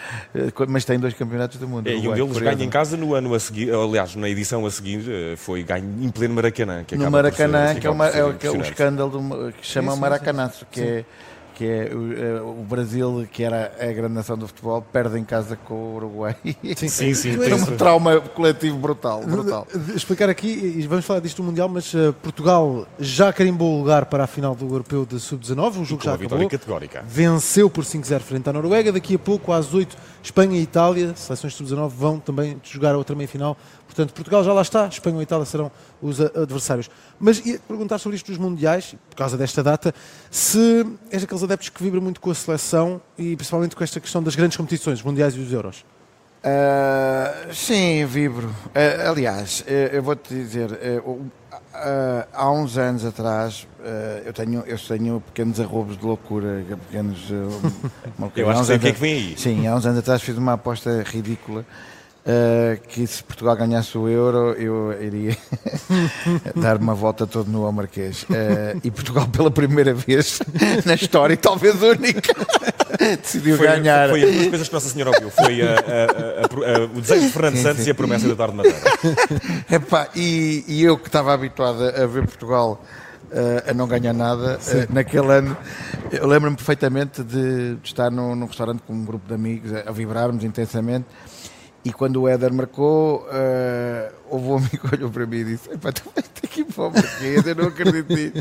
mas 0.69 0.85
tem 0.85 0.97
dois 0.97 1.13
campeonatos 1.13 1.57
do 1.57 1.67
mundo. 1.67 1.85
É, 1.85 1.95
e 1.95 2.07
um 2.07 2.13
deles 2.13 2.37
ganha 2.37 2.63
em 2.63 2.69
casa 2.69 2.95
no 2.95 3.13
ano 3.13 3.33
a 3.33 3.39
seguir, 3.41 3.73
aliás, 3.73 4.15
na 4.15 4.29
edição 4.29 4.65
a 4.65 4.71
seguir, 4.71 5.03
eh, 5.05 5.35
foi 5.35 5.63
ganho 5.63 5.83
em 6.01 6.09
pleno 6.09 6.35
Maracanã. 6.35 6.85
Que 6.85 6.95
no 6.95 7.11
Maracanã, 7.11 7.73
ser, 7.73 7.81
que 7.81 7.87
é, 7.87 7.89
uma, 7.89 8.07
é, 8.07 8.23
o, 8.23 8.29
o 8.29 8.61
escândalo 8.61 9.19
do, 9.19 9.51
que 9.51 9.67
chama 9.67 9.93
sim, 9.93 9.99
Maracanaço, 9.99 10.65
que 10.71 10.79
sim. 10.79 10.87
é 10.87 11.05
que 11.57 11.65
é 11.65 11.91
o, 11.91 12.13
é 12.13 12.41
o, 12.41 12.63
Brasil, 12.63 13.27
que 13.31 13.41
era 13.41 13.75
a 13.79 13.91
grande 13.91 14.13
nação 14.13 14.37
do 14.37 14.45
futebol, 14.45 14.79
perde 14.79 15.17
em 15.17 15.23
casa 15.23 15.55
com 15.55 15.73
o 15.73 15.95
Uruguai. 15.95 16.35
Sim, 16.75 16.87
sim. 16.87 17.13
sim 17.15 17.43
é 17.43 17.55
um 17.55 17.75
trauma 17.75 18.21
coletivo 18.21 18.77
brutal, 18.77 19.23
brutal. 19.23 19.67
Explicar 19.95 20.29
aqui, 20.29 20.47
e 20.49 20.85
vamos 20.85 21.03
falar 21.03 21.19
disto 21.19 21.41
no 21.41 21.47
Mundial, 21.47 21.67
mas 21.67 21.91
uh, 21.95 22.13
Portugal 22.21 22.85
já 22.99 23.33
carimbou 23.33 23.73
o 23.73 23.79
lugar 23.79 24.05
para 24.05 24.25
a 24.25 24.27
final 24.27 24.53
do 24.53 24.67
Europeu 24.67 25.03
de 25.03 25.19
Sub-19, 25.19 25.81
o 25.81 25.85
jogo 25.85 26.03
já 26.03 26.13
acabou. 26.13 26.47
Categórica. 26.47 27.03
Venceu 27.07 27.71
por 27.71 27.83
5-0 27.83 28.19
frente 28.19 28.47
à 28.47 28.53
Noruega. 28.53 28.91
Daqui 28.91 29.15
a 29.15 29.19
pouco, 29.19 29.51
às 29.51 29.73
8, 29.73 29.97
Espanha 30.21 30.59
e 30.59 30.61
Itália, 30.61 31.15
seleções 31.15 31.55
Sub-19, 31.55 31.89
vão 31.89 32.19
também 32.19 32.61
jogar 32.63 32.93
a 32.93 32.99
outra 32.99 33.15
meia-final 33.15 33.57
Portanto, 33.97 34.13
Portugal 34.13 34.43
já 34.43 34.53
lá 34.53 34.61
está, 34.61 34.85
Espanha 34.85 35.19
e 35.19 35.23
Itália 35.23 35.43
serão 35.43 35.71
os 35.99 36.21
adversários. 36.21 36.87
Mas 37.19 37.43
ia 37.43 37.59
perguntar 37.67 37.97
sobre 37.97 38.15
isto 38.15 38.27
dos 38.27 38.37
Mundiais, 38.37 38.93
por 39.09 39.15
causa 39.15 39.35
desta 39.35 39.63
data, 39.63 39.91
se 40.29 40.85
és 41.09 41.23
aqueles 41.23 41.41
adeptos 41.41 41.69
que 41.69 41.81
vibram 41.81 42.03
muito 42.03 42.21
com 42.21 42.29
a 42.29 42.35
seleção 42.35 43.01
e 43.17 43.35
principalmente 43.35 43.75
com 43.75 43.83
esta 43.83 43.99
questão 43.99 44.21
das 44.21 44.35
grandes 44.35 44.55
competições, 44.55 44.99
os 44.99 45.03
Mundiais 45.03 45.33
e 45.33 45.39
os 45.39 45.51
Euros. 45.51 45.83
Uh, 46.43 47.51
sim, 47.51 48.05
vibro. 48.05 48.49
Uh, 48.49 49.09
aliás, 49.09 49.61
uh, 49.61 49.71
eu 49.71 50.03
vou-te 50.03 50.31
dizer, 50.31 50.69
há 52.31 52.51
uns 52.51 52.77
anos 52.77 53.03
atrás 53.03 53.67
eu, 54.23 54.31
tenho, 54.31 54.63
eu 54.67 54.77
tenho 54.77 55.21
pequenos 55.21 55.59
arrobos 55.59 55.97
de 55.97 56.05
loucura, 56.05 56.63
pequenos. 56.87 57.31
eu 58.35 58.49
acho 58.51 58.59
que 58.59 58.65
sei 58.67 58.75
o 58.75 58.79
que 58.79 58.87
é 58.89 58.91
que 58.91 58.99
vem 58.99 59.13
aí. 59.13 59.35
Sim, 59.35 59.65
há 59.65 59.75
uns 59.75 59.87
anos 59.87 59.97
atrás 59.97 60.21
fiz 60.21 60.37
uma 60.37 60.53
aposta 60.53 61.01
ridícula. 61.03 61.65
Que 62.89 63.07
se 63.07 63.23
Portugal 63.23 63.55
ganhasse 63.55 63.97
o 63.97 64.07
euro, 64.07 64.53
eu 64.53 64.91
iria 65.01 65.37
dar 66.55 66.77
uma 66.77 66.93
volta 66.93 67.25
todo 67.25 67.49
no 67.49 67.71
Marquês. 67.71 68.25
e 68.83 68.91
Portugal, 68.91 69.27
pela 69.27 69.49
primeira 69.49 69.93
vez 69.93 70.41
na 70.85 70.95
história, 70.95 71.33
e 71.33 71.37
talvez 71.37 71.81
única, 71.81 72.33
decidiu 73.21 73.57
foi, 73.57 73.67
ganhar. 73.67 74.09
Foi 74.09 74.23
as 74.23 74.31
duas 74.31 74.47
coisas 74.47 74.67
que 74.67 74.73
Nossa 74.73 74.89
Senhora 74.89 75.11
ouviu: 75.11 75.29
foi 75.29 75.61
a, 75.61 75.75
a, 75.75 76.81
a, 76.81 76.83
o 76.85 77.01
desejo 77.01 77.27
de 77.27 77.31
Fernando 77.31 77.55
sim, 77.55 77.63
Santos 77.63 77.83
sim. 77.83 77.89
e 77.89 77.91
a 77.91 77.95
promessa 77.95 78.25
de 78.25 78.31
Eduardo 78.31 78.55
Madeira. 78.55 78.77
Epá, 79.71 80.09
e, 80.15 80.63
e 80.67 80.83
eu 80.83 80.97
que 80.97 81.07
estava 81.07 81.33
habituado 81.33 81.83
a 81.83 82.05
ver 82.05 82.25
Portugal. 82.25 82.83
Uh, 83.29 83.71
a 83.71 83.73
não 83.73 83.89
ganhar 83.89 84.13
nada. 84.13 84.57
Uh, 84.57 84.93
naquele 84.93 85.33
ano, 85.33 85.57
eu 86.13 86.25
lembro-me 86.25 86.55
perfeitamente 86.55 87.21
de, 87.21 87.75
de 87.75 87.79
estar 87.83 88.09
num, 88.09 88.33
num, 88.33 88.45
restaurante 88.45 88.81
com 88.87 88.93
um 88.93 89.03
grupo 89.03 89.27
de 89.27 89.33
amigos 89.33 89.73
a, 89.73 89.89
a 89.89 89.91
vibrarmos 89.91 90.45
intensamente 90.45 91.05
e 91.85 91.93
quando 91.93 92.21
o 92.21 92.27
Éder 92.27 92.53
marcou, 92.53 93.21
uh, 93.21 94.13
houve 94.29 94.47
um 94.47 94.57
amigo 94.57 94.89
que 94.89 94.95
olhou 94.95 95.09
para 95.09 95.25
mim 95.25 95.37
e 95.37 95.43
disse: 95.45 95.71
Epá, 95.71 95.91
tu 95.91 96.03
vais 96.13 96.27
ter 96.27 96.47
que 96.47 96.61
ir 96.61 96.65
para 96.65 96.87
o 96.87 96.91
Marquês, 96.91 97.45
eu 97.45 97.55
não 97.55 97.67
acredito 97.67 98.13
nisso. 98.13 98.33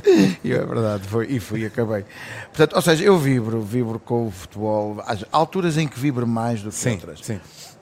E 0.42 0.52
é 0.52 0.64
verdade, 0.64 1.06
foi, 1.06 1.26
e 1.26 1.38
fui, 1.38 1.64
acabei. 1.64 2.04
Portanto, 2.46 2.74
ou 2.74 2.82
seja, 2.82 3.04
eu 3.04 3.16
vibro, 3.18 3.60
vibro 3.62 3.98
com 3.98 4.26
o 4.26 4.30
futebol. 4.30 5.00
Há 5.06 5.16
alturas 5.30 5.76
em 5.76 5.86
que 5.86 5.98
vibro 5.98 6.26
mais 6.26 6.62
do 6.62 6.70
que 6.70 6.76
sim, 6.76 6.92
outras. 6.92 7.20
Sim. 7.20 7.36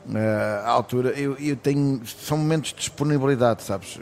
Uh, 0.06 0.66
altura, 0.66 1.10
eu, 1.10 1.36
eu 1.38 1.56
tenho. 1.56 2.02
São 2.04 2.36
momentos 2.36 2.70
de 2.70 2.80
disponibilidade, 2.80 3.62
sabes? 3.62 3.98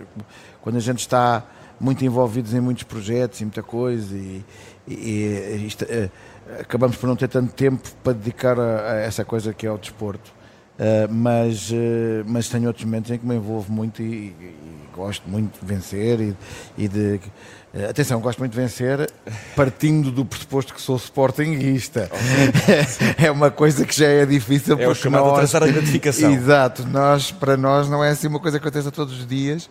Quando 0.61 0.77
a 0.77 0.81
gente 0.81 1.01
está 1.01 1.45
muito 1.79 2.05
envolvidos 2.05 2.55
em 2.55 2.61
muitos 2.61 2.85
projetos 2.85 3.41
e 3.41 3.45
muita 3.45 3.63
coisa 3.63 4.17
e, 4.17 4.45
e, 4.87 4.95
e 4.95 5.67
isto, 5.67 5.85
uh, 5.85 6.11
acabamos 6.61 6.97
por 6.97 7.07
não 7.07 7.15
ter 7.15 7.29
tanto 7.29 7.53
tempo 7.53 7.89
para 8.03 8.15
dedicar 8.15 8.59
a, 8.59 8.93
a 8.93 8.95
essa 9.01 9.25
coisa 9.25 9.55
que 9.55 9.65
é 9.65 9.71
o 9.71 9.79
desporto. 9.79 10.42
Uh, 10.83 11.13
mas, 11.13 11.71
uh, 11.71 11.75
mas 12.27 12.49
tenho 12.49 12.67
outros 12.67 12.85
momentos 12.85 13.09
em 13.13 13.17
que 13.17 13.25
me 13.25 13.37
envolvo 13.37 13.73
muito 13.73 14.03
e, 14.03 14.05
e, 14.05 14.09
e 14.09 14.89
gosto 14.93 15.29
muito 15.31 15.61
de 15.61 15.65
vencer 15.65 16.21
e, 16.21 16.37
e 16.77 16.89
de. 16.89 17.21
Uh, 17.73 17.89
atenção, 17.89 18.21
gosto 18.21 18.41
muito 18.41 18.51
de 18.51 18.59
vencer 18.59 19.09
partindo 19.55 20.11
do 20.11 20.25
pressuposto 20.25 20.75
que 20.75 20.83
sou 20.83 20.97
sportinguista. 20.97 22.11
é 23.17 23.31
uma 23.31 23.49
coisa 23.49 23.87
que 23.87 23.97
já 23.97 24.09
é 24.09 24.27
difícil 24.27 24.77
é 24.77 24.85
porque 24.85 25.09
nós... 25.09 25.55
a 25.55 25.61
gratificação. 25.61 26.33
Exato, 26.33 26.85
nós, 26.89 27.31
para 27.31 27.57
nós 27.57 27.89
não 27.89 28.03
é 28.03 28.11
assim 28.11 28.27
uma 28.27 28.41
coisa 28.41 28.59
que 28.59 28.67
acontece 28.67 28.91
todos 28.91 29.21
os 29.21 29.25
dias, 29.25 29.71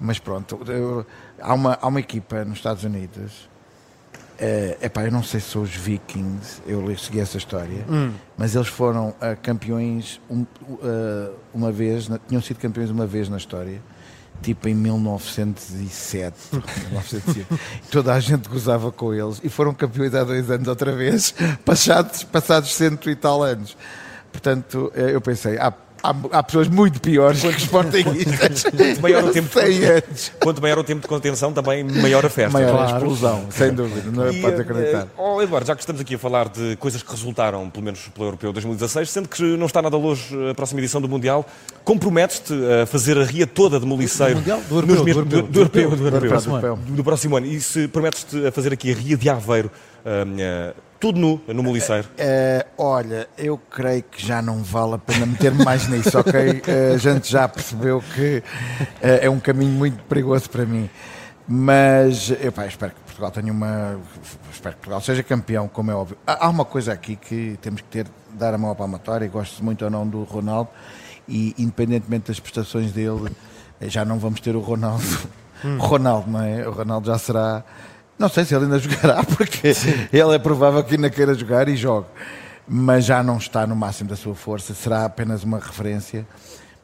mas 0.00 0.18
pronto, 0.18 0.58
eu, 0.68 1.04
há, 1.38 1.52
uma, 1.52 1.78
há 1.82 1.86
uma 1.86 2.00
equipa 2.00 2.46
nos 2.46 2.56
Estados 2.56 2.82
Unidos 2.82 3.46
é 4.38 4.76
epá, 4.82 5.04
eu 5.04 5.12
não 5.12 5.22
sei 5.22 5.40
se 5.40 5.50
são 5.50 5.62
os 5.62 5.74
Vikings, 5.74 6.62
eu 6.66 6.96
segui 6.98 7.20
essa 7.20 7.38
história, 7.38 7.84
hum. 7.88 8.12
mas 8.36 8.54
eles 8.54 8.68
foram 8.68 9.10
uh, 9.10 9.36
campeões 9.42 10.20
um, 10.30 10.42
uh, 10.42 11.34
uma 11.54 11.72
vez, 11.72 12.08
na, 12.08 12.18
tinham 12.18 12.42
sido 12.42 12.58
campeões 12.58 12.90
uma 12.90 13.06
vez 13.06 13.28
na 13.28 13.36
história, 13.36 13.80
tipo 14.42 14.68
em 14.68 14.74
1907. 14.74 16.36
1907. 16.52 17.46
Toda 17.90 18.12
a 18.12 18.20
gente 18.20 18.48
gozava 18.48 18.92
com 18.92 19.14
eles 19.14 19.40
e 19.42 19.48
foram 19.48 19.72
campeões 19.72 20.14
há 20.14 20.22
dois 20.22 20.50
anos 20.50 20.68
outra 20.68 20.92
vez, 20.92 21.34
passados, 21.64 22.22
passados 22.24 22.74
cento 22.74 23.08
e 23.08 23.16
tal 23.16 23.42
anos. 23.42 23.76
Portanto, 24.30 24.92
eu 24.94 25.20
pensei, 25.20 25.56
ah, 25.56 25.72
há, 26.02 26.38
há 26.38 26.42
pessoas 26.42 26.68
muito 26.68 27.00
piores 27.00 27.40
que 27.40 27.48
os 27.48 27.56
sportinguistas. 27.56 28.64
quanto, 28.70 29.00
maior 29.00 29.24
o 29.24 29.30
tempo 29.30 29.48
de, 29.48 30.30
quanto 30.40 30.62
maior 30.62 30.78
o 30.78 30.84
tempo 30.84 31.00
de 31.02 31.08
contenção, 31.08 31.52
também 31.52 31.84
maior 31.84 32.24
a 32.24 32.30
festa. 32.30 32.52
Maior 32.52 32.72
claro. 32.72 32.92
a 32.92 32.96
explosão, 32.96 33.46
sem 33.50 33.72
dúvida, 33.72 34.10
não 34.10 34.30
e, 34.30 34.40
pode 34.40 34.60
acreditar. 34.60 35.04
Uh, 35.04 35.36
oh, 35.36 35.42
Eduardo, 35.42 35.66
já 35.66 35.74
que 35.74 35.82
estamos 35.82 36.00
aqui 36.00 36.14
a 36.14 36.18
falar 36.18 36.48
de 36.48 36.76
coisas 36.76 37.02
que 37.02 37.10
resultaram, 37.10 37.68
pelo 37.70 37.84
menos 37.84 38.00
pelo 38.08 38.26
Europeu 38.26 38.52
2016, 38.52 39.10
sendo 39.10 39.28
que 39.28 39.42
não 39.42 39.66
está 39.66 39.82
nada 39.82 39.96
longe 39.96 40.34
a 40.50 40.54
próxima 40.54 40.80
edição 40.80 41.00
do 41.00 41.08
Mundial, 41.08 41.46
comprometes-te 41.84 42.52
a 42.82 42.86
fazer 42.86 43.18
a 43.18 43.24
ria 43.24 43.46
toda 43.46 43.78
de 43.78 43.86
Moliceiro. 43.86 44.40
Do, 44.40 44.42
do, 44.42 44.74
europeu, 44.76 44.96
do, 44.96 45.10
europeu, 45.10 45.42
do, 45.42 45.58
europeu, 45.58 45.90
do, 45.90 46.06
europeu, 46.06 46.78
do, 46.86 47.04
próximo 47.04 47.36
ano. 47.36 47.46
E 47.46 47.60
se 47.60 47.88
prometes-te 47.88 48.46
a 48.46 48.52
fazer 48.52 48.72
aqui 48.72 48.92
a 48.92 48.94
ria 48.94 49.16
de 49.16 49.28
Aveiro, 49.28 49.70
tudo 50.98 51.18
nu, 51.18 51.40
no 51.48 51.62
Moliceiro. 51.62 52.08
Uh, 52.08 52.66
olha, 52.78 53.28
eu 53.36 53.58
creio 53.58 54.02
que 54.02 54.24
já 54.24 54.40
não 54.40 54.62
vale 54.62 54.94
a 54.94 54.98
pena 54.98 55.26
meter-me 55.26 55.64
mais 55.64 55.88
nisso, 55.88 56.18
ok? 56.18 56.50
Uh, 56.50 56.94
a 56.94 56.98
gente 56.98 57.30
já 57.30 57.46
percebeu 57.48 58.02
que 58.14 58.38
uh, 58.38 59.22
é 59.22 59.28
um 59.28 59.38
caminho 59.38 59.72
muito 59.72 60.02
perigoso 60.04 60.48
para 60.48 60.64
mim. 60.64 60.88
Mas 61.48 62.30
eu 62.40 62.50
pá, 62.50 62.66
espero 62.66 62.92
que 62.92 63.00
Portugal 63.00 63.30
tenha 63.30 63.52
uma. 63.52 64.00
Espero 64.52 64.74
que 64.74 64.80
Portugal 64.80 65.00
seja 65.00 65.22
campeão, 65.22 65.68
como 65.68 65.90
é 65.90 65.94
óbvio. 65.94 66.16
Há 66.26 66.48
uma 66.48 66.64
coisa 66.64 66.92
aqui 66.92 67.14
que 67.14 67.56
temos 67.62 67.80
que 67.82 67.88
ter, 67.88 68.06
dar 68.32 68.52
a 68.52 68.58
mão 68.58 68.70
à 68.70 68.74
palmatória, 68.74 69.26
e 69.26 69.28
gosto 69.28 69.62
muito 69.62 69.84
ou 69.84 69.90
não 69.90 70.06
do 70.06 70.24
Ronaldo, 70.24 70.70
e 71.28 71.54
independentemente 71.56 72.28
das 72.28 72.40
prestações 72.40 72.90
dele, 72.90 73.30
já 73.82 74.04
não 74.04 74.18
vamos 74.18 74.40
ter 74.40 74.56
o 74.56 74.60
Ronaldo. 74.60 75.04
Hum. 75.64 75.78
Ronaldo, 75.78 76.30
não 76.30 76.42
é? 76.42 76.68
O 76.68 76.72
Ronaldo 76.72 77.06
já 77.06 77.16
será 77.16 77.64
não 78.18 78.28
sei 78.28 78.44
se 78.44 78.54
ele 78.54 78.64
ainda 78.64 78.78
jogará, 78.80 79.22
porque 79.24 79.72
ele 80.12 80.34
é 80.34 80.38
provável 80.38 80.82
que 80.82 80.94
ainda 80.94 81.10
queira 81.10 81.34
jogar 81.34 81.68
e 81.68 81.76
jogue. 81.76 82.06
Mas 82.68 83.04
já 83.04 83.22
não 83.22 83.36
está 83.36 83.66
no 83.66 83.76
máximo 83.76 84.10
da 84.10 84.16
sua 84.16 84.34
força, 84.34 84.74
será 84.74 85.04
apenas 85.04 85.44
uma 85.44 85.58
referência. 85.58 86.26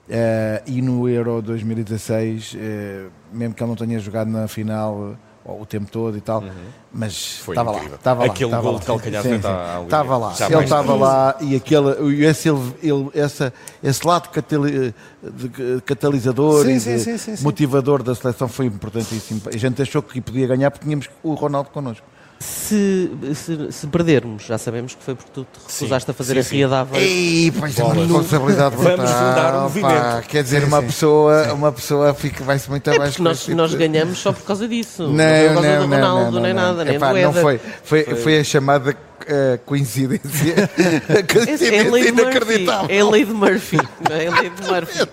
Uh, 0.08 0.62
e 0.66 0.82
no 0.82 1.08
Euro 1.08 1.40
2016, 1.40 2.52
uh, 2.52 2.56
eh, 2.58 3.06
mesmo 3.32 3.54
que 3.54 3.62
ele 3.62 3.68
não 3.68 3.76
tenha 3.76 3.98
jogado 3.98 4.28
na 4.28 4.46
final 4.46 5.16
o 5.44 5.66
tempo 5.66 5.90
todo 5.90 6.16
e 6.16 6.20
tal, 6.20 6.40
uhum. 6.40 6.50
mas 6.92 7.38
Foi 7.38 7.54
estava 7.54 7.70
incrível. 7.70 7.90
lá. 7.90 7.96
Estava 7.96 8.24
Aquele 8.26 8.50
lá, 8.50 8.60
gol 8.60 8.78
de 8.78 8.86
calcanhar 8.86 9.22
frente 9.22 9.46
à 9.46 9.80
Estava 9.82 10.16
lá. 10.16 10.32
Já 10.34 10.46
ele 10.46 10.64
estava 10.64 10.94
lá 10.94 11.36
e 11.40 11.56
aquele, 11.56 12.24
esse, 12.24 12.48
ele, 12.48 13.10
essa, 13.14 13.52
esse 13.82 14.06
lado 14.06 14.28
catali, 14.28 14.94
de 15.22 15.80
catalisador 15.84 16.64
sim, 16.64 16.74
e 16.74 16.80
sim, 16.80 17.18
sim, 17.18 17.42
motivador 17.42 18.02
da 18.02 18.14
seleção 18.14 18.48
foi 18.48 18.66
importantíssimo. 18.66 19.42
A 19.46 19.56
gente 19.56 19.82
achou 19.82 20.02
que 20.02 20.20
podia 20.20 20.46
ganhar 20.46 20.70
porque 20.70 20.84
tínhamos 20.84 21.10
o 21.22 21.34
Ronaldo 21.34 21.70
connosco. 21.70 22.06
Se, 22.42 23.10
se, 23.34 23.72
se, 23.72 23.86
perdermos, 23.86 24.44
já 24.44 24.58
sabemos 24.58 24.94
que 24.94 25.02
foi 25.02 25.14
porque 25.14 25.30
tu 25.32 25.44
te 25.44 25.58
recusaste 25.60 26.06
sim, 26.06 26.10
a 26.10 26.14
fazer 26.14 26.42
sim, 26.42 26.48
a 26.48 26.52
ria 26.52 26.68
da 26.68 26.80
Aveiro. 26.80 27.06
Ei, 27.06 27.52
pois 27.58 27.78
é 27.78 27.84
uma 27.84 27.94
responsabilidade 27.94 28.76
brutal. 28.76 28.96
Vamos 28.96 29.10
fundar 29.12 29.54
um 29.56 29.62
movimento. 29.62 30.28
quer 30.28 30.42
dizer, 30.42 30.60
sim, 30.60 30.66
uma, 30.66 30.82
Pessoa, 30.82 31.52
uma 31.52 31.72
pessoa 31.72 32.14
fica, 32.14 32.42
vai-se 32.42 32.68
muito 32.68 32.90
é 32.90 32.96
abaixo. 32.96 33.22
Nós, 33.22 33.46
nós 33.48 33.74
ganhamos 33.74 34.18
só 34.18 34.32
por 34.32 34.42
causa 34.42 34.66
disso. 34.66 35.04
Não, 35.04 35.14
não, 35.14 35.54
por 35.54 35.54
causa 35.54 35.78
não, 35.78 35.88
do 35.88 35.94
Ronaldo, 35.94 36.30
não, 36.32 36.40
nem 36.42 36.54
nada, 36.54 36.84
nem 36.84 36.96
Epá, 36.96 37.12
do 37.12 37.20
não 37.20 37.32
foi. 37.32 37.60
Foi, 37.82 38.04
foi. 38.04 38.16
foi 38.16 38.38
a 38.38 38.44
chamada 38.44 38.96
uh, 39.22 39.58
coincidência, 39.64 40.68
coincidência 41.32 41.74
é 41.74 41.90
lei 41.90 42.08
inacreditável. 42.08 42.94
É 42.94 43.00
a 43.00 43.08
lei 43.08 43.24
de 43.24 43.32
Murphy. 43.32 43.78
É 44.10 44.26
a 44.26 44.40
lei 44.40 44.50
de 44.50 44.62
Murphy. 44.62 45.08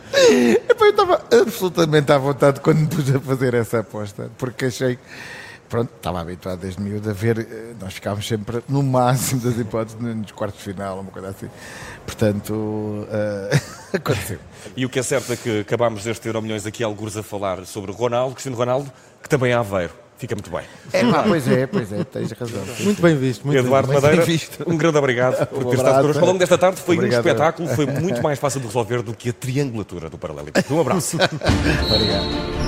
Eu 0.80 0.90
estava 0.90 1.22
absolutamente 1.42 2.12
à 2.12 2.18
vontade 2.18 2.60
quando 2.62 2.80
me 2.80 2.88
pus 2.88 3.14
a 3.14 3.20
fazer 3.20 3.54
essa 3.54 3.80
aposta, 3.80 4.30
porque 4.38 4.66
achei 4.66 4.98
pronto, 5.70 5.92
estava 5.96 6.20
habituado 6.20 6.60
desde 6.60 6.82
miúdo 6.82 7.10
a 7.10 7.14
ver, 7.14 7.40
eh, 7.40 7.74
nós 7.80 7.94
ficávamos 7.94 8.28
sempre 8.28 8.62
no 8.68 8.82
máximo 8.82 9.42
das 9.42 9.58
hipóteses 9.58 10.00
nos 10.00 10.32
quartos 10.32 10.60
de 10.60 10.74
final, 10.74 11.00
uma 11.00 11.12
coisa 11.12 11.30
assim. 11.30 11.48
Portanto, 12.06 12.54
uh, 12.54 13.62
aconteceu. 13.96 14.40
E 14.76 14.86
o 14.86 14.90
que 14.90 15.00
é 15.00 15.04
certo 15.04 15.32
é 15.32 15.36
que 15.36 15.60
acabámos 15.60 16.06
este 16.06 16.28
Euro 16.28 16.42
Milhões 16.42 16.66
aqui 16.66 16.84
alguns 16.84 17.16
a 17.16 17.24
falar 17.24 17.66
sobre 17.66 17.92
Ronaldo, 17.92 18.34
Cristiano 18.34 18.58
Ronaldo, 18.58 18.92
que 19.22 19.30
também 19.30 19.52
é 19.52 19.56
Aveiro. 19.56 19.94
Fica 20.18 20.36
muito 20.36 20.52
bem. 20.52 20.64
É, 20.92 21.10
pá, 21.10 21.24
pois 21.24 21.48
é, 21.48 21.66
pois 21.66 21.94
é, 21.94 22.04
tens 22.04 22.30
razão. 22.34 22.62
Muito 22.82 23.02
bem 23.02 23.16
visto. 23.16 23.46
Muito 23.48 23.58
Eduardo 23.58 23.88
bem, 23.88 24.02
Madeira, 24.02 24.26
um 24.68 24.76
grande 24.76 24.98
obrigado 24.98 25.48
por 25.48 25.64
ter 25.64 25.78
estado 25.78 26.02
connosco. 26.02 26.20
Ao 26.20 26.28
longo 26.28 26.40
desta 26.40 26.58
tarde 26.58 26.82
foi 26.82 26.98
Obrigado. 26.98 27.26
um 27.26 27.30
espetáculo, 27.30 27.70
foi 27.70 27.86
muito 27.86 28.22
mais 28.22 28.38
fácil 28.38 28.60
de 28.60 28.68
resolver 28.68 29.02
do 29.02 29.14
que 29.14 29.30
a 29.30 29.34
triangulatura 29.34 30.10
do 30.10 30.18
paralelo. 30.18 30.50
Um 30.70 30.82
abraço. 30.82 31.16
obrigado. 31.90 32.59